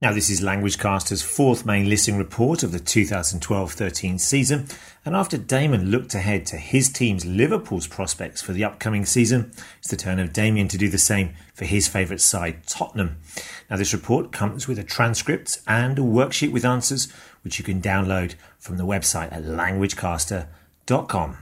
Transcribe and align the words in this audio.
Now, 0.00 0.12
this 0.12 0.30
is 0.30 0.40
LanguageCaster's 0.40 1.22
fourth 1.22 1.66
main 1.66 1.88
listening 1.88 2.18
report 2.18 2.62
of 2.62 2.70
the 2.70 2.78
2012 2.78 3.72
13 3.72 4.20
season, 4.20 4.68
and 5.04 5.16
after 5.16 5.36
Damon 5.36 5.90
looked 5.90 6.14
ahead 6.14 6.46
to 6.46 6.56
his 6.56 6.88
team's 6.88 7.26
Liverpool's 7.26 7.88
prospects 7.88 8.40
for 8.40 8.52
the 8.52 8.62
upcoming 8.62 9.04
season, 9.04 9.50
it's 9.80 9.90
the 9.90 9.96
turn 9.96 10.20
of 10.20 10.32
Damian 10.32 10.68
to 10.68 10.78
do 10.78 10.88
the 10.88 10.98
same 10.98 11.34
for 11.52 11.64
his 11.64 11.88
favourite 11.88 12.20
side, 12.20 12.64
Tottenham. 12.68 13.16
Now, 13.68 13.76
this 13.76 13.92
report 13.92 14.30
comes 14.30 14.68
with 14.68 14.78
a 14.78 14.84
transcript 14.84 15.58
and 15.66 15.98
a 15.98 16.02
worksheet 16.02 16.52
with 16.52 16.64
answers, 16.64 17.10
which 17.42 17.58
you 17.58 17.64
can 17.64 17.82
download 17.82 18.36
from 18.56 18.76
the 18.76 18.86
website 18.86 19.32
at 19.32 19.42
languagecaster.com. 19.42 21.38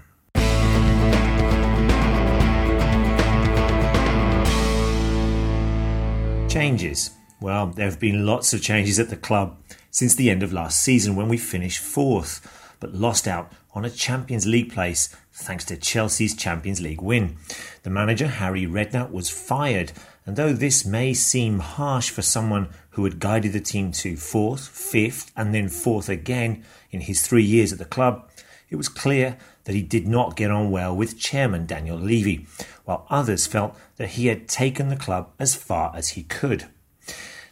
Changes. 6.49 7.11
Well, 7.39 7.67
there 7.67 7.85
have 7.85 8.01
been 8.01 8.25
lots 8.25 8.55
of 8.55 8.63
changes 8.63 8.99
at 8.99 9.11
the 9.11 9.17
club 9.17 9.59
since 9.91 10.15
the 10.15 10.31
end 10.31 10.43
of 10.43 10.55
last 10.55 10.81
season 10.81 11.17
when 11.17 11.29
we 11.29 11.37
finished 11.37 11.81
fourth, 11.81 12.41
but 12.81 12.95
lost 12.95 13.29
out 13.29 13.53
on 13.75 13.85
a 13.85 13.91
Champions 13.91 14.47
League 14.47 14.73
place 14.73 15.15
thanks 15.33 15.65
to 15.67 15.77
Chelsea's 15.77 16.35
Champions 16.35 16.81
League 16.81 17.03
win. 17.03 17.37
The 17.83 17.91
manager, 17.91 18.27
Harry 18.27 18.65
Redknapp, 18.65 19.11
was 19.11 19.29
fired, 19.29 19.93
and 20.25 20.37
though 20.37 20.55
this 20.55 20.87
may 20.87 21.13
seem 21.13 21.59
harsh 21.59 22.09
for 22.09 22.23
someone 22.23 22.71
who 22.91 23.05
had 23.05 23.21
guided 23.21 23.53
the 23.53 23.61
team 23.61 23.93
to 23.93 24.17
fourth, 24.17 24.67
fifth, 24.67 25.31
and 25.37 25.55
then 25.55 25.69
fourth 25.69 26.09
again 26.09 26.65
in 26.91 27.03
his 27.03 27.21
three 27.21 27.45
years 27.45 27.71
at 27.71 27.79
the 27.79 27.85
club, 27.85 28.31
it 28.71 28.77
was 28.77 28.89
clear 28.89 29.37
that 29.65 29.75
he 29.75 29.83
did 29.83 30.09
not 30.09 30.37
get 30.37 30.51
on 30.51 30.71
well 30.71 30.97
with 30.97 31.19
chairman 31.19 31.67
Daniel 31.67 31.99
Levy, 31.99 32.47
while 32.87 33.07
others 33.11 33.47
felt 33.47 33.77
that 33.97 34.11
he 34.11 34.29
had 34.29 34.49
taken 34.49 34.89
the 34.89 34.97
club 34.97 35.31
as 35.39 35.55
far 35.55 35.95
as 35.95 36.11
he 36.11 36.23
could. 36.23 36.67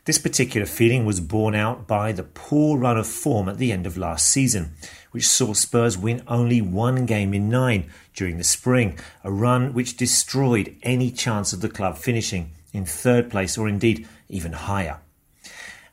This 0.05 0.19
particular 0.19 0.67
feeling 0.67 1.07
was 1.07 1.21
borne 1.21 1.55
out 1.55 1.87
by 1.87 2.13
the 2.13 2.25
poor 2.25 2.77
run 2.77 2.99
of 2.99 3.07
form 3.07 3.49
at 3.49 3.57
the 3.57 3.73
end 3.73 3.87
of 3.87 3.97
last 3.97 4.29
season, 4.29 4.75
which 5.13 5.27
saw 5.27 5.55
Spurs 5.55 5.97
win 5.97 6.23
only 6.29 6.61
one 6.61 7.07
game 7.07 7.33
in 7.33 7.49
nine 7.49 7.91
during 8.15 8.37
the 8.37 8.45
spring, 8.45 8.99
a 9.23 9.33
run 9.33 9.73
which 9.73 9.97
destroyed 9.97 10.77
any 10.83 11.11
chance 11.11 11.55
of 11.55 11.63
the 11.63 11.71
club 11.71 11.97
finishing 11.97 12.51
in 12.75 12.85
third 12.85 13.31
place 13.31 13.57
or 13.57 13.67
indeed 13.67 14.07
even 14.29 14.53
higher. 14.53 14.99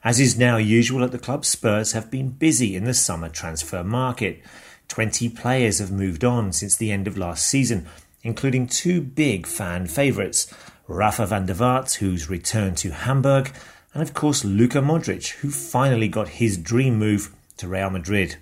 As 0.04 0.20
is 0.20 0.38
now 0.38 0.58
usual 0.58 1.04
at 1.04 1.12
the 1.12 1.20
club, 1.20 1.46
Spurs 1.46 1.94
have 1.94 2.12
been 2.12 2.32
busy 2.32 2.76
in 2.76 2.86
the 2.86 2.94
summer 2.94 3.30
transfer 3.30 3.84
market. 3.84 4.42
20 4.90 5.30
players 5.30 5.80
have 5.80 5.92
moved 5.92 6.26
on 6.26 6.52
since 6.52 6.76
the 6.76 6.92
end 6.92 7.08
of 7.08 7.18
last 7.18 7.48
season, 7.48 7.88
including 8.24 8.68
two 8.68 9.00
big 9.00 9.46
fan 9.46 9.88
favourites 9.88 10.52
Rafa 10.92 11.26
van 11.26 11.46
der 11.46 11.56
Vaart, 11.56 11.96
who's 11.96 12.30
returned 12.30 12.78
to 12.78 12.92
Hamburg, 12.92 13.52
and 13.94 14.04
of 14.04 14.14
course 14.14 14.44
Luka 14.44 14.80
Modric, 14.80 15.32
who 15.40 15.50
finally 15.50 16.08
got 16.08 16.40
his 16.40 16.58
dream 16.58 16.98
move 16.98 17.34
to 17.58 17.68
Real 17.68 17.90
Madrid. 17.90 18.36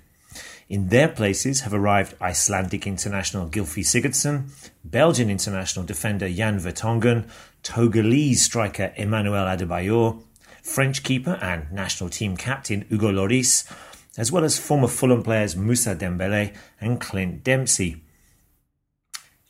In 0.68 0.90
their 0.90 1.08
places 1.08 1.62
have 1.62 1.74
arrived 1.74 2.16
Icelandic 2.22 2.86
international 2.86 3.50
Gylfi 3.50 3.84
Sigurdsson, 3.84 4.50
Belgian 4.84 5.30
international 5.30 5.86
defender 5.86 6.30
Jan 6.30 6.60
Vertonghen, 6.60 7.28
Togolese 7.64 8.38
striker 8.38 8.94
Emmanuel 8.96 9.46
Adebayor, 9.46 10.22
French 10.62 11.04
keeper 11.04 11.40
and 11.42 11.72
national 11.72 12.10
team 12.10 12.38
captain 12.38 12.82
Hugo 12.90 13.12
Lloris, 13.12 13.72
as 14.18 14.32
well 14.32 14.44
as 14.44 14.60
former 14.60 14.88
Fulham 14.88 15.24
players 15.24 15.56
Moussa 15.56 15.96
Dembele 15.96 16.56
and 16.80 17.00
Clint 17.02 17.44
Dempsey. 17.44 18.04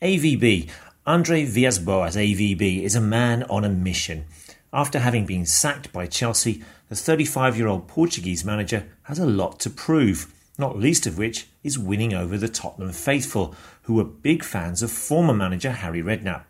AVB, 0.02 0.70
Andre 1.10 1.44
Villas-Boas 1.44 2.16
AVB, 2.16 2.84
is 2.84 2.94
a 2.94 3.02
man 3.02 3.42
on 3.50 3.66
a 3.66 3.70
mission– 3.70 4.26
after 4.72 5.00
having 5.00 5.26
been 5.26 5.44
sacked 5.44 5.92
by 5.92 6.06
Chelsea, 6.06 6.64
the 6.88 6.96
35 6.96 7.58
year 7.58 7.66
old 7.66 7.88
Portuguese 7.88 8.46
manager 8.46 8.86
has 9.06 9.18
a 9.18 9.26
lot 9.26 9.60
to 9.62 9.72
prove, 9.72 10.32
not 10.60 10.78
least 10.78 11.08
of 11.08 11.18
which 11.18 11.48
is 11.64 11.80
winning 11.80 12.14
over 12.14 12.38
the 12.38 12.48
Tottenham 12.48 12.92
faithful, 12.92 13.56
who 13.82 13.96
were 13.96 14.04
big 14.04 14.44
fans 14.44 14.84
of 14.84 14.92
former 14.92 15.34
manager 15.34 15.72
Harry 15.72 16.04
Redknapp. 16.04 16.44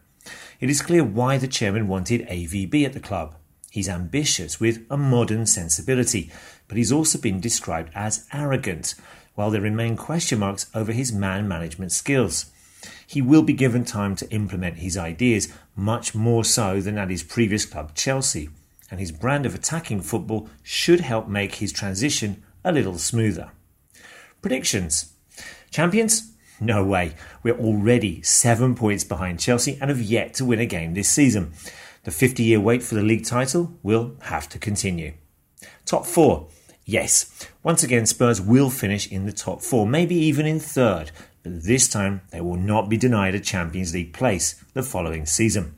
It 0.60 0.70
is 0.70 0.82
clear 0.82 1.06
why 1.06 1.38
the 1.38 1.48
chairman 1.48 1.88
wanted 1.88 2.28
AVB 2.28 2.84
at 2.84 2.92
the 2.92 3.00
club. 3.00 3.36
He's 3.72 3.88
ambitious 3.88 4.60
with 4.60 4.86
a 4.90 4.98
modern 4.98 5.46
sensibility, 5.46 6.34
but 6.68 6.76
he's 6.76 6.92
also 6.92 7.18
been 7.18 7.40
described 7.40 7.92
as 7.96 8.28
arrogant, 8.34 8.96
while 9.36 9.52
there 9.52 9.62
remain 9.62 9.96
question 9.96 10.40
marks 10.40 10.70
over 10.76 10.92
his 10.92 11.14
man 11.14 11.48
management 11.48 11.94
skills 11.94 12.52
he 13.06 13.22
will 13.22 13.44
be 13.44 13.54
given 13.54 13.84
time 13.84 14.16
to 14.16 14.30
implement 14.32 14.78
his 14.78 14.98
ideas, 14.98 15.52
much 15.76 16.14
more 16.14 16.44
so 16.44 16.80
than 16.82 16.98
at 16.98 17.10
his 17.10 17.24
previous 17.24 17.66
club, 17.66 17.96
Chelsea. 17.96 18.50
And 18.92 19.00
his 19.00 19.12
brand 19.12 19.46
of 19.46 19.54
attacking 19.54 20.02
football 20.02 20.50
should 20.64 21.02
help 21.02 21.28
make 21.28 21.56
his 21.56 21.72
transition 21.72 22.44
a 22.64 22.72
little 22.72 22.98
smoother. 22.98 23.52
Predictions 24.42 25.14
Champions? 25.72 26.34
No 26.60 26.84
way. 26.84 27.16
We're 27.44 27.58
already 27.58 28.22
seven 28.22 28.76
points 28.76 29.04
behind 29.04 29.40
Chelsea 29.40 29.78
and 29.80 29.90
have 29.90 30.02
yet 30.02 30.34
to 30.36 30.46
win 30.46 30.60
a 30.60 30.66
game 30.66 30.94
this 30.94 31.10
season. 31.10 31.54
The 32.04 32.12
50 32.12 32.44
year 32.44 32.60
wait 32.60 32.84
for 32.84 32.96
the 32.96 33.04
league 33.04 33.26
title 33.26 33.78
will 33.84 34.16
have 34.24 34.50
to 34.50 34.60
continue. 34.60 35.14
Top 35.86 36.06
four. 36.06 36.48
Yes, 36.86 37.48
once 37.62 37.84
again, 37.84 38.08
Spurs 38.08 38.42
will 38.42 38.72
finish 38.72 39.12
in 39.12 39.26
the 39.26 39.32
top 39.32 39.62
four, 39.62 39.86
maybe 39.86 40.16
even 40.16 40.48
in 40.48 40.60
third, 40.60 41.12
but 41.44 41.64
this 41.64 41.88
time 41.88 42.22
they 42.32 42.42
will 42.42 42.58
not 42.58 42.90
be 42.90 42.98
denied 42.98 43.36
a 43.36 43.40
Champions 43.40 43.94
League 43.94 44.14
place 44.14 44.56
the 44.74 44.84
following 44.84 45.26
season. 45.26 45.76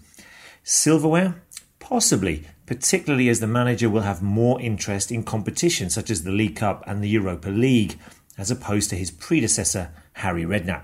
Silverware? 0.63 1.41
Possibly, 1.79 2.45
particularly 2.65 3.29
as 3.29 3.39
the 3.39 3.47
manager 3.47 3.89
will 3.89 4.01
have 4.01 4.21
more 4.21 4.61
interest 4.61 5.11
in 5.11 5.23
competition 5.23 5.89
such 5.89 6.09
as 6.09 6.23
the 6.23 6.31
League 6.31 6.55
Cup 6.55 6.83
and 6.87 7.03
the 7.03 7.09
Europa 7.09 7.49
League, 7.49 7.99
as 8.37 8.49
opposed 8.49 8.89
to 8.89 8.95
his 8.95 9.11
predecessor, 9.11 9.91
Harry 10.13 10.43
Redknapp. 10.43 10.83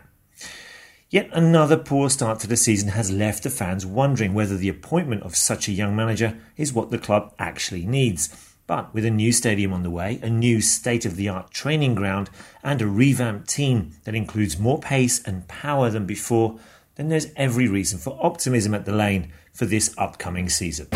Yet 1.10 1.30
another 1.32 1.78
poor 1.78 2.10
start 2.10 2.40
to 2.42 2.48
the 2.48 2.58
season 2.58 2.90
has 2.90 3.10
left 3.12 3.44
the 3.44 3.50
fans 3.50 3.86
wondering 3.86 4.34
whether 4.34 4.58
the 4.58 4.68
appointment 4.68 5.24
of 5.24 5.38
such 5.38 5.70
a 5.70 5.72
young 5.72 5.96
manager 5.96 6.38
is 6.58 6.74
what 6.74 6.90
the 6.90 6.98
club 6.98 7.34
actually 7.40 7.86
needs 7.86 8.30
but 8.68 8.94
with 8.94 9.06
a 9.06 9.10
new 9.10 9.32
stadium 9.32 9.74
on 9.74 9.84
the 9.84 9.90
way, 9.90 10.20
a 10.22 10.30
new 10.30 10.62
state 10.62 11.06
of 11.06 11.16
the 11.16 11.30
art 11.30 11.50
training 11.52 11.96
ground, 11.96 12.30
and 12.64 12.82
a 12.82 12.88
revamped 12.88 13.50
team 13.50 13.94
that 14.04 14.14
includes 14.14 14.60
more 14.60 14.80
pace 14.80 15.24
and 15.24 15.48
power 15.48 15.90
than 15.90 16.06
before, 16.06 16.60
then 16.96 17.08
there's 17.08 17.28
every 17.36 17.68
reason 17.68 17.98
for 17.98 18.20
optimism 18.22 18.74
at 18.74 18.86
the 18.86 18.92
lane 18.92 19.32
for 19.54 19.66
this 19.66 19.96
upcoming 19.98 20.50
season. 20.50 20.88